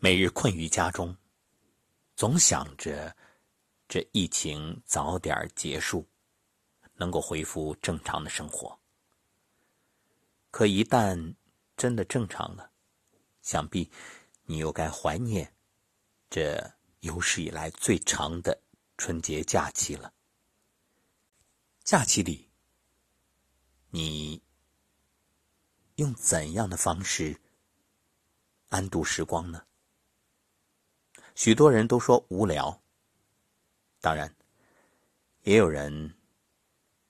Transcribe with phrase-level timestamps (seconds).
[0.00, 1.16] 每日困于家中，
[2.14, 3.16] 总想着
[3.88, 6.08] 这疫情早点结束，
[6.94, 8.78] 能够恢复正常的生活。
[10.52, 11.34] 可一旦
[11.76, 12.70] 真的正常了，
[13.42, 13.90] 想必
[14.44, 15.52] 你又该怀念
[16.30, 18.62] 这有史以来最长的
[18.96, 20.14] 春节假期了。
[21.82, 22.48] 假期里，
[23.90, 24.40] 你
[25.96, 27.40] 用怎样的方式
[28.68, 29.64] 安度时光呢？
[31.38, 32.82] 许多人都说无聊，
[34.00, 34.34] 当然，
[35.42, 36.12] 也有人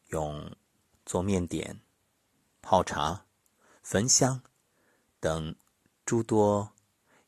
[0.08, 0.54] 用
[1.06, 1.80] 做面点、
[2.60, 3.24] 泡茶、
[3.82, 4.38] 焚香
[5.18, 5.56] 等
[6.04, 6.70] 诸多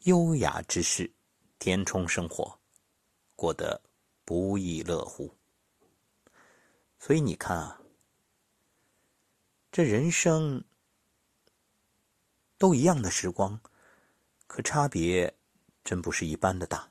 [0.01, 1.11] 优雅之事
[1.59, 2.61] 填充生活，
[3.35, 3.81] 过得
[4.27, 5.35] 不亦乐乎。
[6.99, 7.81] 所以你看啊，
[9.73, 10.63] 这人生
[12.59, 13.59] 都一样的时光，
[14.47, 15.35] 可差别
[15.85, 16.91] 真不是一般的大。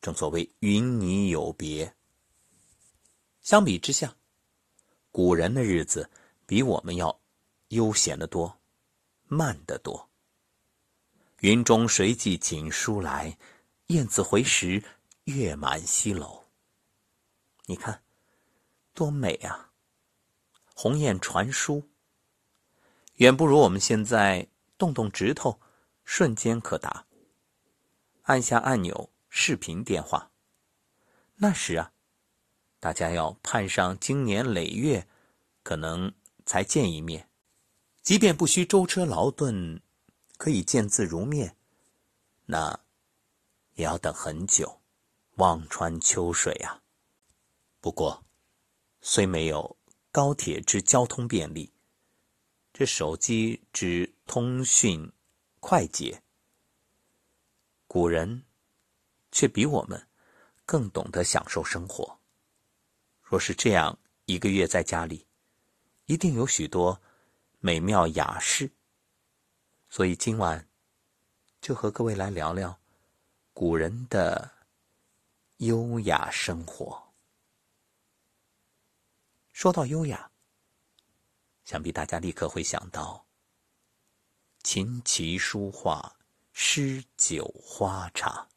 [0.00, 1.94] 正所谓云泥有别。
[3.40, 4.16] 相比之下，
[5.10, 6.10] 古人的日子
[6.46, 7.20] 比我们要
[7.68, 8.60] 悠闲得多，
[9.28, 10.08] 慢得多。
[11.40, 13.36] 云中谁寄锦书来？
[13.86, 14.82] 雁字回时，
[15.24, 16.44] 月满西楼。
[17.66, 18.02] 你看，
[18.94, 19.72] 多美啊！
[20.74, 21.88] 鸿雁传书，
[23.16, 24.48] 远不如我们现在
[24.78, 25.60] 动动指头，
[26.04, 27.06] 瞬间可达。
[28.22, 29.10] 按下按钮。
[29.34, 30.30] 视频电话，
[31.36, 31.94] 那时啊，
[32.78, 35.08] 大家要盼上经年累月，
[35.62, 36.12] 可能
[36.44, 37.30] 才见一面。
[38.02, 39.80] 即便不需舟车劳顿，
[40.36, 41.56] 可以见字如面，
[42.44, 42.78] 那
[43.72, 44.82] 也要等很久，
[45.36, 46.82] 望穿秋水啊。
[47.80, 48.22] 不过，
[49.00, 49.78] 虽没有
[50.10, 51.72] 高铁之交通便利，
[52.74, 55.10] 这手机之通讯
[55.58, 56.21] 快捷，
[57.92, 58.42] 古人。
[59.34, 60.08] 却比我们
[60.66, 62.20] 更懂得享受生活。
[63.22, 65.26] 若是这样，一个月在家里，
[66.04, 67.00] 一定有许多
[67.60, 68.70] 美妙雅事。
[69.88, 70.68] 所以今晚
[71.62, 72.78] 就和各位来聊聊
[73.54, 74.50] 古人的
[75.56, 77.14] 优雅生活。
[79.50, 80.30] 说到优雅，
[81.64, 83.26] 想必大家立刻会想到
[84.62, 86.14] 琴棋书画、
[86.64, 88.48] 诗酒花茶。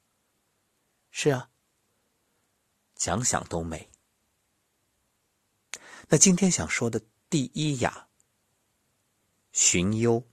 [1.09, 1.49] 是啊，
[2.95, 3.89] 想想都美。
[6.07, 7.01] 那今天想说的
[7.31, 8.07] 第一雅，
[9.51, 10.23] 寻幽。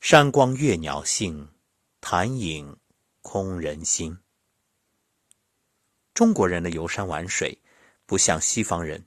[0.00, 1.52] 山光悦鸟性，
[2.00, 2.78] 潭影
[3.20, 4.18] 空人心。
[6.14, 7.62] 中国人的游山玩水，
[8.06, 9.06] 不像西方人，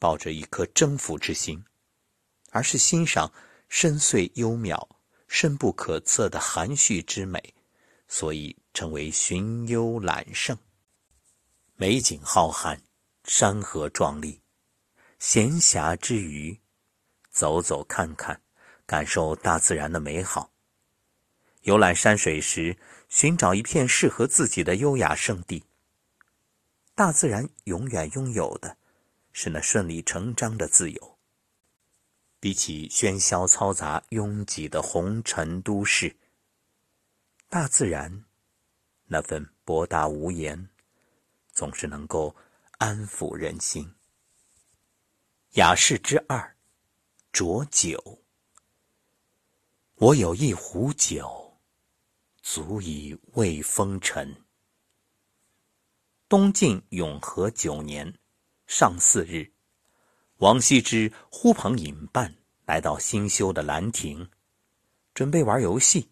[0.00, 1.64] 抱着一颗征服之心，
[2.50, 3.32] 而是欣赏
[3.68, 4.97] 深邃幽渺、
[5.28, 7.54] 深不可测的含蓄之美。
[8.10, 10.56] 所以称为寻幽揽胜。
[11.76, 12.80] 美景浩瀚，
[13.24, 14.40] 山河壮丽，
[15.18, 16.58] 闲暇之余，
[17.30, 18.40] 走走看看，
[18.86, 20.50] 感受大自然的美好。
[21.64, 22.74] 游览山水时，
[23.10, 25.62] 寻找一片适合自己的优雅圣地。
[26.94, 28.78] 大自然永远拥有的，
[29.32, 31.17] 是那顺理成章的自由。
[32.40, 36.16] 比起喧嚣嘈杂、拥挤的红尘都市。
[37.48, 38.24] 大自然
[39.06, 40.68] 那份博大无言，
[41.52, 42.36] 总是能够
[42.78, 43.94] 安抚人心。
[45.52, 46.56] 雅士之二，
[47.32, 48.22] 浊酒。
[49.94, 51.58] 我有一壶酒，
[52.42, 54.44] 足以慰风尘。
[56.28, 58.16] 东晋永和九年
[58.66, 59.50] 上巳日，
[60.38, 62.32] 王羲之呼朋引伴
[62.64, 64.28] 来到新修的兰亭，
[65.12, 66.08] 准备玩游戏。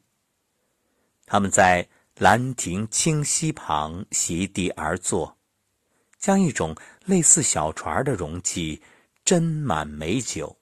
[1.26, 5.38] 他们在兰亭清溪旁席地而坐，
[6.18, 8.82] 将一种类似小船的容器
[9.24, 10.56] 斟满美酒，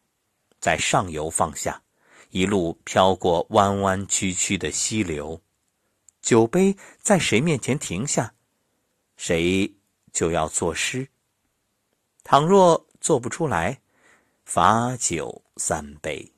[0.61, 1.83] 在上游放下，
[2.29, 5.41] 一路飘过弯弯曲曲的溪流。
[6.21, 8.35] 酒杯在谁面前停下，
[9.17, 9.75] 谁
[10.13, 11.09] 就要作诗。
[12.23, 13.83] 倘若做不出来，
[14.47, 16.33] 罚酒三杯。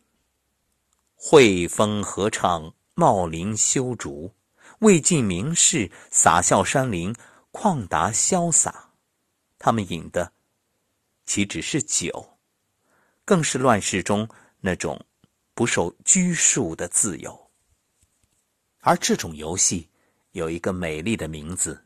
[1.14, 2.74] 惠风和畅。
[2.98, 4.32] 茂林修竹，
[4.78, 7.14] 未尽名士洒笑山林，
[7.52, 8.90] 旷达潇洒。
[9.58, 10.32] 他们饮的，
[11.26, 12.38] 岂只是酒，
[13.26, 14.26] 更是乱世中
[14.60, 14.98] 那种
[15.52, 17.50] 不受拘束的自由。
[18.80, 19.90] 而这种游戏
[20.32, 21.84] 有一个美丽的名字，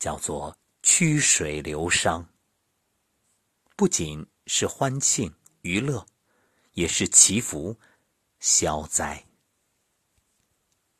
[0.00, 2.26] 叫做曲水流觞。
[3.80, 5.32] 不仅是欢庆
[5.62, 6.06] 娱乐，
[6.72, 7.74] 也是祈福
[8.38, 9.24] 消灾。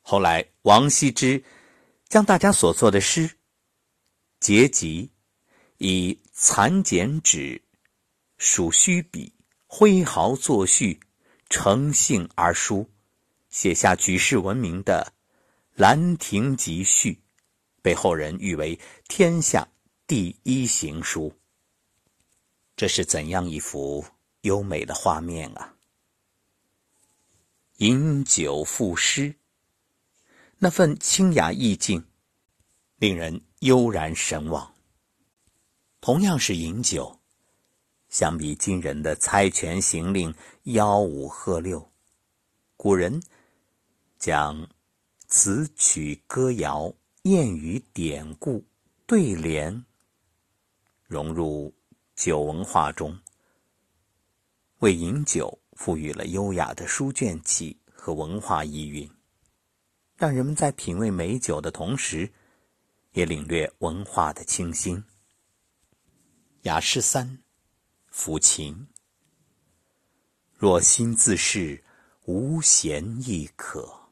[0.00, 1.44] 后来，王羲之
[2.09, 3.31] 将大家所作的诗
[4.38, 5.11] 结集，
[5.77, 7.62] 以残简纸、
[8.38, 9.31] 数须笔、
[9.67, 10.99] 挥毫作序，
[11.50, 12.91] 成性而书，
[13.50, 15.12] 写下举世闻名的
[15.79, 17.12] 《兰亭集序》，
[17.83, 19.69] 被后人誉为天下
[20.06, 21.31] 第一行书。
[22.81, 24.03] 这是怎样一幅
[24.41, 25.77] 优美的画面啊！
[27.77, 29.35] 饮酒赋诗。
[30.56, 32.03] 那份清雅意境，
[32.97, 34.75] 令人悠然神往。
[36.00, 37.21] 同样是饮酒，
[38.09, 40.35] 相比今人的猜拳行令、
[40.65, 41.87] 吆五喝六，
[42.79, 43.23] 古人
[44.19, 44.67] 将
[45.26, 46.91] 词曲歌谣、
[47.25, 48.65] 谚语典故、
[49.05, 49.85] 对联
[51.05, 51.75] 融入
[52.20, 53.19] 酒文化中，
[54.81, 59.11] 为饮酒赋予了优雅的书卷气和文化意蕴。
[60.17, 62.31] 让人们在品味美酒的同时，
[63.12, 65.02] 也领略文化的清新。
[66.64, 67.43] 雅诗三，
[68.12, 68.87] 抚琴。
[70.52, 71.82] 若心自适，
[72.26, 74.11] 无弦亦可。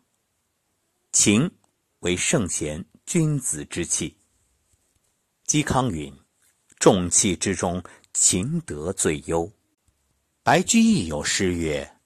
[1.12, 1.50] 琴
[1.98, 4.16] 为圣贤君子之器。
[5.46, 6.10] 嵇康云
[6.78, 7.82] ：“重器之中，
[8.12, 9.50] 琴德最优。”
[10.42, 11.96] 白居易有诗曰：“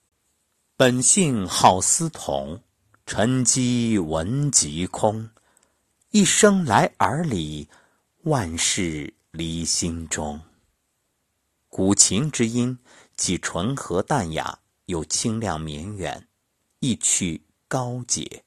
[0.77, 2.61] 本性好思统。”
[3.05, 5.29] 沉积文极空，
[6.11, 7.67] 一生来耳里，
[8.21, 10.39] 万事离心中。
[11.67, 12.79] 古琴之音，
[13.17, 16.25] 既醇和淡雅，又清亮绵远，
[16.79, 18.45] 意趣高洁，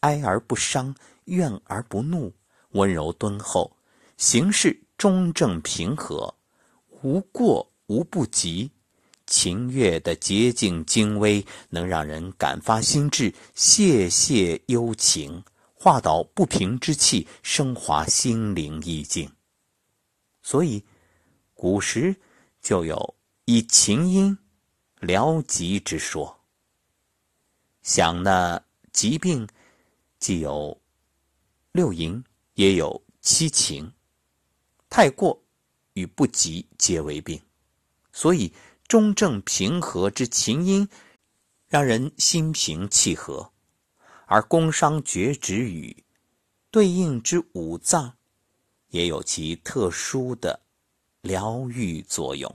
[0.00, 0.92] 哀而不伤，
[1.26, 2.34] 怨而不怒，
[2.70, 3.76] 温柔敦厚，
[4.16, 6.34] 行事中正平和，
[7.02, 8.70] 无过无不及。
[9.26, 19.30] 琴乐的洁净精微，能让人感发心智，泄泄幽情，化导不平之气，升华心灵意境。
[20.40, 20.82] 所以，
[21.52, 22.16] 古时
[22.62, 23.14] 就有
[23.44, 24.38] 以琴音
[25.00, 26.34] 疗疾之说。
[27.82, 28.58] 想那
[28.90, 29.46] 疾病，
[30.18, 30.80] 既有
[31.72, 32.24] 六淫，
[32.54, 33.92] 也有七情，
[34.96, 35.42] 太过
[35.94, 37.42] 与不及皆为病，
[38.12, 38.54] 所以。
[38.86, 40.88] 中正平和之琴音，
[41.66, 43.50] 让人心平气和；
[44.26, 46.04] 而宫商角徵羽
[46.70, 48.14] 对应之五脏，
[48.90, 50.60] 也有其特殊的
[51.22, 52.54] 疗愈作用。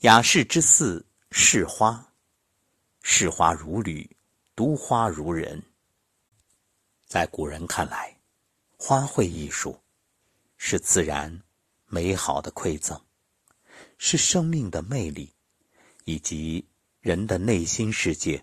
[0.00, 2.12] 雅士之四，是花，
[3.00, 4.08] 视花如履，
[4.54, 5.60] 读花如人。
[7.06, 8.14] 在古人看来，
[8.76, 9.80] 花卉艺术
[10.66, 11.42] 是自然
[11.88, 12.98] 美好的馈赠。
[13.98, 15.30] 是生命的魅力，
[16.04, 16.66] 以及
[17.00, 18.42] 人的内心世界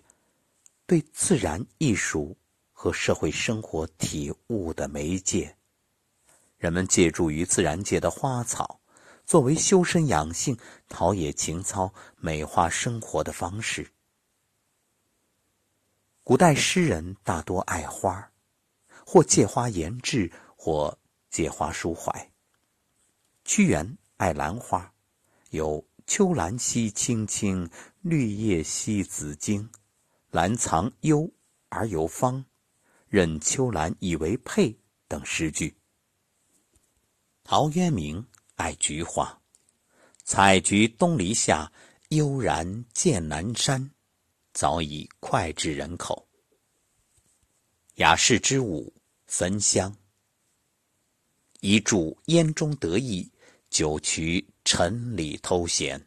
[0.86, 2.38] 对自然艺术
[2.72, 5.56] 和社会生活体悟的媒介。
[6.58, 8.80] 人们借助于自然界的花草，
[9.26, 10.56] 作为修身养性、
[10.88, 13.90] 陶冶情操、美化生活的方式。
[16.22, 18.30] 古代诗人大多爱花，
[19.04, 20.96] 或借花言志，或
[21.32, 22.30] 借花抒怀。
[23.44, 24.94] 屈原爱兰花。
[25.50, 27.68] 有“秋兰兮青青，
[28.00, 29.68] 绿叶兮紫荆。
[30.30, 31.30] 兰藏幽
[31.68, 32.42] 而有芳，
[33.08, 34.74] 任秋兰以为佩”
[35.08, 35.76] 等诗句。
[37.44, 39.42] 陶渊明爱菊花
[40.24, 41.70] ，“采菊东篱下，
[42.08, 43.90] 悠然见南山”，
[44.54, 46.26] 早已脍炙人口。
[47.96, 48.90] 雅士之舞，
[49.26, 49.94] 焚香。
[51.64, 53.30] 一柱烟中得意，
[53.70, 54.44] 九曲。
[54.64, 56.04] 陈里偷闲。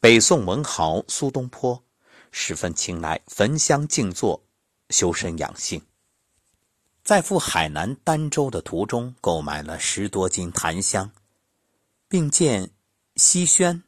[0.00, 1.80] 北宋文豪苏东坡
[2.32, 4.40] 十分青睐焚香静坐、
[4.90, 5.80] 修身养性。
[7.04, 11.10] 在赴海南儋州的途中，购买了十多斤檀香，
[12.08, 12.70] 并见
[13.14, 13.82] 西轩，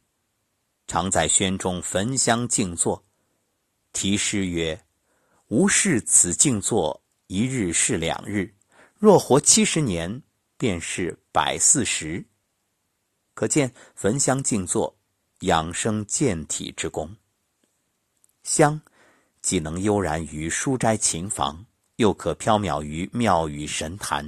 [0.87, 3.03] 常在轩中焚香静坐，
[3.91, 4.85] 题诗曰
[5.47, 8.53] ：“吾视此静坐，一日是两日；
[8.99, 10.23] 若活七十年，
[10.57, 12.25] 便是百四十。”
[13.35, 14.97] 可见焚香静坐、
[15.41, 17.15] 养生健体之功。
[18.41, 18.81] 香
[19.41, 21.63] 既能悠然于书斋琴房，
[21.97, 24.25] 又可飘渺于庙宇神坛；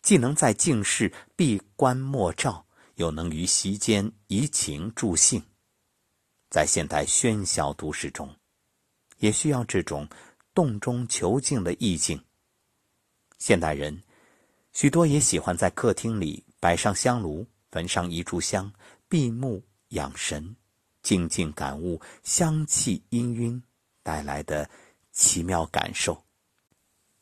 [0.00, 5.42] 既能在静室闭关默照，又能于席间怡情助兴。
[6.48, 8.34] 在现代喧嚣都市中，
[9.18, 10.08] 也需要这种
[10.54, 12.18] 动中求静的意境。
[13.38, 14.02] 现代人
[14.72, 17.46] 许多也喜欢在客厅里摆上香炉。
[17.70, 18.72] 焚上一炷香，
[19.10, 20.56] 闭目养神，
[21.02, 23.60] 静静感悟香气氤氲
[24.02, 24.70] 带来的
[25.12, 26.24] 奇妙感受。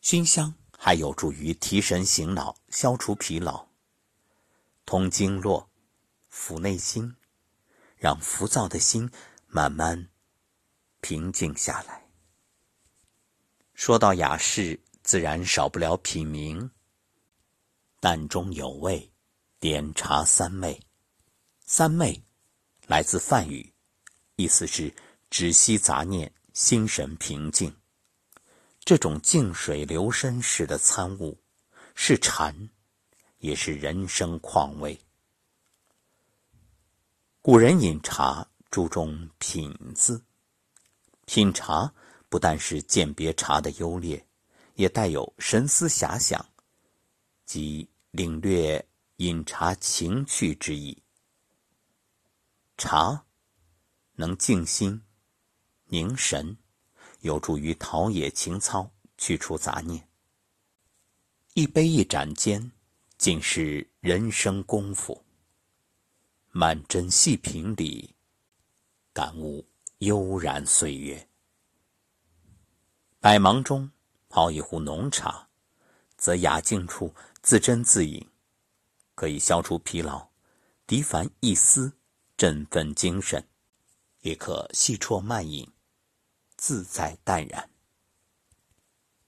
[0.00, 3.66] 熏香还有助于提神醒脑、消除疲劳、
[4.84, 5.68] 通经络、
[6.32, 7.16] 抚内心，
[7.96, 9.10] 让浮躁的心
[9.48, 10.08] 慢慢
[11.00, 12.06] 平静下来。
[13.74, 16.68] 说到雅士，自然少不了品茗。
[18.00, 19.08] 淡中有味，
[19.60, 20.76] 点茶三昧。
[21.64, 22.20] 三昧
[22.88, 23.72] 来自梵语，
[24.34, 24.92] 意思是
[25.30, 27.72] 止息杂念，心神平静。
[28.80, 31.40] 这种静水流深式的参悟，
[31.94, 32.68] 是禅，
[33.38, 35.00] 也是人生况味。
[37.40, 40.20] 古人饮茶注重品字，
[41.26, 41.94] 品茶
[42.28, 44.25] 不但是鉴别茶的优劣，
[44.76, 46.42] 也带有神思遐想
[47.44, 48.82] 及领略
[49.16, 50.96] 饮茶情趣之意。
[52.78, 53.26] 茶
[54.14, 55.02] 能静心、
[55.86, 56.56] 凝神。
[57.20, 60.06] 有助于陶冶情操，去除杂念。
[61.54, 62.70] 一杯一盏间，
[63.18, 65.24] 尽是人生功夫。
[66.52, 68.14] 满斟细品里，
[69.12, 69.66] 感悟
[69.98, 71.28] 悠然岁月。
[73.18, 73.90] 百忙中
[74.36, 75.48] 泡一壶浓茶，
[76.18, 78.28] 则雅静处自斟自饮，
[79.14, 80.28] 可以消除疲劳，
[80.86, 81.90] 涤烦一丝，
[82.36, 83.40] 振奋精神；
[84.20, 85.66] 也可细啜慢饮。
[86.54, 87.70] 自在淡然。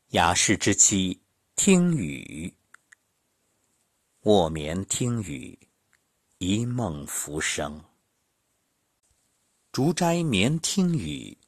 [0.09, 1.19] 雅士之妻
[1.57, 2.55] 听雨，
[4.25, 5.59] 卧眠听雨，
[6.37, 7.83] 一梦浮生。
[9.73, 11.39] 竹斋眠听雨，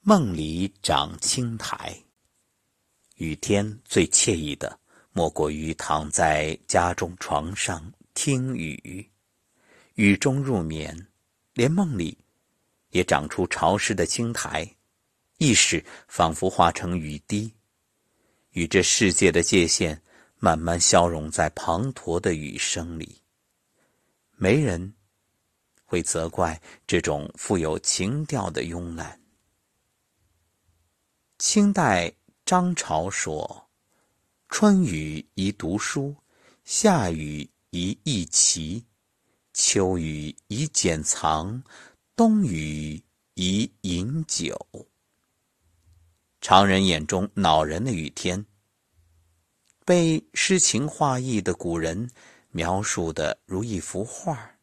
[0.00, 2.02] 梦里长青苔。
[3.20, 4.80] 雨天最惬意的，
[5.12, 9.10] 莫过于躺在家中床上听雨，
[9.96, 11.06] 雨中入眠，
[11.52, 12.16] 连梦里
[12.88, 14.66] 也长出潮湿的青苔。
[15.36, 17.52] 意识仿佛化成雨滴，
[18.52, 20.00] 与这世界的界限
[20.38, 23.20] 慢慢消融在滂沱的雨声里。
[24.36, 24.94] 没人
[25.84, 29.20] 会责怪这种富有情调的慵懒。
[31.38, 32.12] 清代
[32.50, 33.70] 张潮说
[34.50, 36.16] ：“春雨宜读书，
[36.64, 38.84] 夏雨宜弈棋，
[39.52, 41.62] 秋雨宜剪藏，
[42.16, 43.00] 冬雨
[43.34, 44.58] 宜饮酒。”
[46.42, 48.44] 常人眼中恼人的雨天，
[49.84, 52.10] 被诗情画意的古人
[52.50, 54.58] 描述的如一幅画。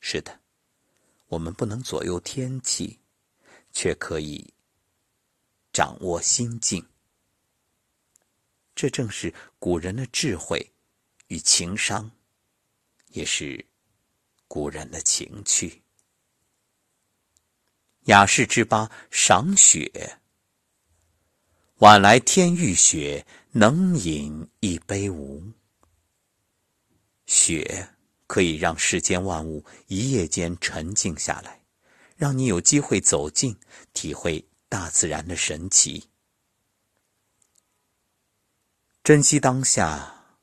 [0.00, 0.38] 是的，
[1.28, 3.00] 我们不能左右天气，
[3.72, 4.52] 却可以
[5.78, 6.84] 掌握心境。
[8.74, 10.72] 这正是古人的智慧
[11.28, 12.10] 与情商，
[13.10, 13.64] 也是
[14.48, 15.80] 古人的情趣。
[18.06, 20.18] 雅士之八，赏雪。
[21.76, 25.52] 晚来天欲雪，能饮一杯无？
[27.26, 27.90] 雪
[28.26, 31.62] 可以让世间万物一夜间沉静下来，
[32.16, 33.56] 让你有机会走近，
[33.92, 36.08] 体会大自然的神奇。
[39.02, 40.38] 珍惜当下，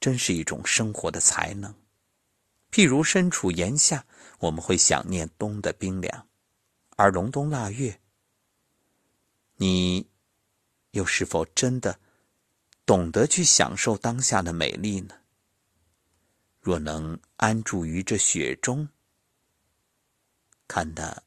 [0.00, 1.74] 真是一种生活的才能。
[2.70, 4.06] 譬如身处炎夏，
[4.38, 6.28] 我们会想念冬的冰凉，
[6.96, 8.00] 而隆冬腊月，
[9.56, 10.10] 你。
[10.92, 11.98] 又是否真的
[12.84, 15.14] 懂得去享受当下的美丽呢？
[16.60, 18.86] 若能安住于这雪中，
[20.68, 21.22] 看得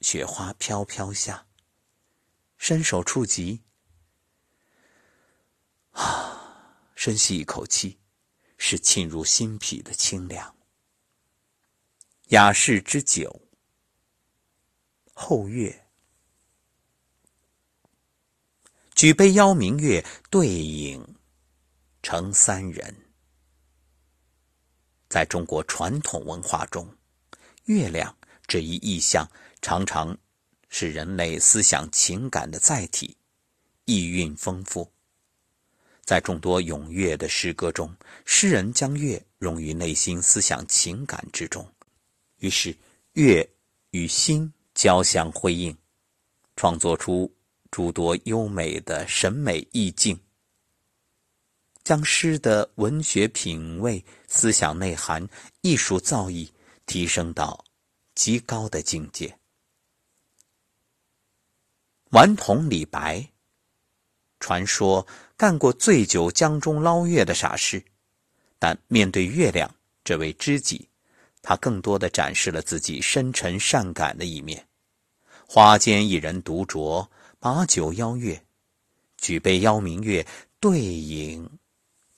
[0.00, 1.46] 雪花飘飘下，
[2.56, 3.62] 伸手触及，
[5.92, 7.98] 啊，深吸一口气，
[8.56, 10.54] 是沁入心脾的清凉。
[12.28, 13.40] 雅士之酒，
[15.14, 15.86] 后月。
[18.94, 21.16] 举杯邀明月，对影
[22.02, 22.94] 成三人。
[25.08, 26.96] 在中国传统文化中，
[27.64, 28.14] 月亮
[28.46, 29.26] 这一意象
[29.60, 30.16] 常常
[30.68, 33.16] 是人类思想情感的载体，
[33.84, 34.90] 意蕴丰富。
[36.04, 41.70] 在众多咏月的诗歌中，诗人将月融于内心思想情感之中，
[42.38, 42.76] 于是
[43.12, 43.48] 月
[43.90, 45.76] 与心交相辉映，
[46.56, 47.32] 创作出。
[47.70, 50.18] 诸多优美的审美意境，
[51.84, 55.28] 将诗的文学品味、思想内涵、
[55.60, 56.48] 艺术造诣
[56.86, 57.62] 提升到
[58.14, 59.38] 极高的境界。
[62.10, 63.28] 顽童李白，
[64.40, 67.84] 传说干过醉酒江中捞月的傻事，
[68.58, 69.72] 但面对月亮
[70.04, 70.88] 这位知己，
[71.42, 74.66] 他更多的展示了自己深沉善感的一面。
[75.46, 77.08] 花间一人独酌。
[77.40, 78.44] 把酒邀月，
[79.16, 80.26] 举杯邀明月，
[80.58, 81.48] 对影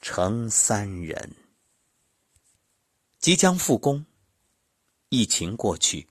[0.01, 1.37] 成三人。
[3.19, 4.07] 即将复工，
[5.11, 6.09] 疫情过去，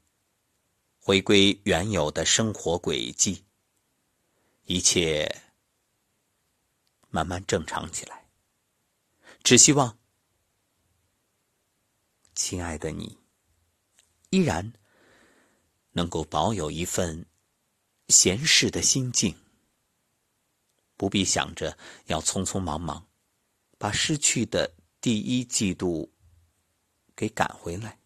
[1.00, 3.44] 回归原有的生活轨迹，
[4.72, 5.28] 一切
[7.10, 8.30] 慢慢正常起来。
[9.44, 9.98] 只希望，
[12.36, 13.18] 亲爱的你，
[14.30, 14.72] 依然
[15.94, 17.26] 能够保有一份
[18.10, 19.36] 闲适的心境，
[20.96, 23.08] 不必想着要匆匆忙忙
[23.80, 24.72] 把失去的
[25.02, 26.14] 第一季度。
[27.16, 28.00] 给赶回来。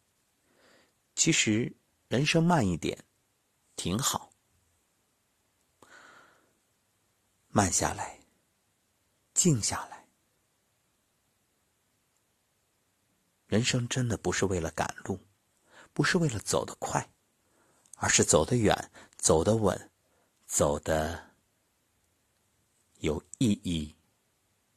[1.14, 1.76] 其实
[2.08, 2.98] 人生慢一点，
[3.76, 4.33] 挺好。
[7.56, 8.20] 慢下来，
[9.36, 10.08] 静下来。
[13.46, 15.20] 人生真的不是为了赶路，
[15.94, 17.08] 不是为了走得快，
[17.98, 19.92] 而是走得远，走得稳，
[20.48, 21.36] 走得
[23.02, 23.96] 有意义，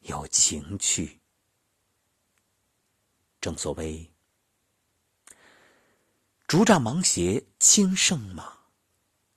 [0.01, 1.19] 有情趣。
[3.41, 4.13] 正所谓。
[6.47, 8.67] 竹杖芒鞋轻胜马，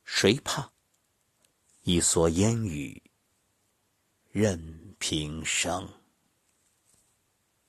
[0.03, 0.73] 谁怕？
[1.83, 3.01] 一蓑烟雨
[4.39, 4.57] 任
[4.99, 5.85] 平生。